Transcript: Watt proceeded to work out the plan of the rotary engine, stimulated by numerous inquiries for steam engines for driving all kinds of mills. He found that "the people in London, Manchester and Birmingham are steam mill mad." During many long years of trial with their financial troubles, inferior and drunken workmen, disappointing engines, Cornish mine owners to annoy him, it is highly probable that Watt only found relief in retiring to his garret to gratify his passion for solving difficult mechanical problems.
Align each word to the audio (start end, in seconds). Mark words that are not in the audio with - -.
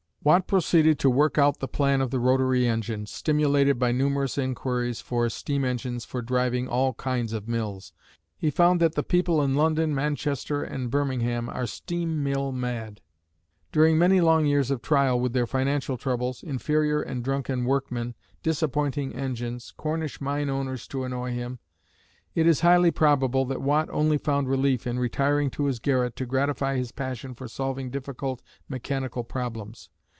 Watt 0.23 0.45
proceeded 0.45 0.99
to 0.99 1.09
work 1.09 1.39
out 1.39 1.57
the 1.57 1.67
plan 1.67 1.99
of 1.99 2.11
the 2.11 2.19
rotary 2.19 2.67
engine, 2.67 3.07
stimulated 3.07 3.79
by 3.79 3.91
numerous 3.91 4.37
inquiries 4.37 5.01
for 5.01 5.27
steam 5.29 5.65
engines 5.65 6.05
for 6.05 6.21
driving 6.21 6.67
all 6.67 6.93
kinds 6.93 7.33
of 7.33 7.47
mills. 7.47 7.91
He 8.37 8.51
found 8.51 8.79
that 8.81 8.93
"the 8.93 9.01
people 9.01 9.41
in 9.41 9.55
London, 9.55 9.95
Manchester 9.95 10.61
and 10.61 10.91
Birmingham 10.91 11.49
are 11.49 11.65
steam 11.65 12.21
mill 12.21 12.51
mad." 12.51 13.01
During 13.71 13.97
many 13.97 14.21
long 14.21 14.45
years 14.45 14.69
of 14.69 14.83
trial 14.83 15.19
with 15.19 15.33
their 15.33 15.47
financial 15.47 15.97
troubles, 15.97 16.43
inferior 16.43 17.01
and 17.01 17.23
drunken 17.23 17.65
workmen, 17.65 18.13
disappointing 18.43 19.15
engines, 19.15 19.73
Cornish 19.75 20.21
mine 20.21 20.51
owners 20.51 20.87
to 20.89 21.03
annoy 21.03 21.31
him, 21.33 21.57
it 22.35 22.45
is 22.45 22.59
highly 22.59 22.91
probable 22.91 23.43
that 23.45 23.63
Watt 23.63 23.89
only 23.91 24.19
found 24.19 24.47
relief 24.47 24.85
in 24.85 24.99
retiring 24.99 25.49
to 25.49 25.65
his 25.65 25.79
garret 25.79 26.15
to 26.17 26.27
gratify 26.27 26.77
his 26.77 26.91
passion 26.91 27.33
for 27.33 27.47
solving 27.47 27.89
difficult 27.89 28.43
mechanical 28.69 29.23
problems. 29.23 29.89